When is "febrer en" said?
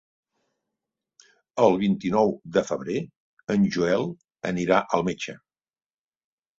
2.71-3.71